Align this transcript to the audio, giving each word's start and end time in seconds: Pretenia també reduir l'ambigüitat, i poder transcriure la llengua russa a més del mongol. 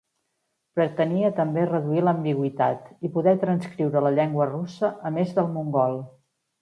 Pretenia 0.77 1.29
també 1.39 1.65
reduir 1.67 2.01
l'ambigüitat, 2.07 2.87
i 3.09 3.11
poder 3.19 3.35
transcriure 3.45 4.03
la 4.07 4.13
llengua 4.19 4.49
russa 4.51 4.91
a 5.11 5.13
més 5.19 5.37
del 5.39 5.53
mongol. 5.59 6.01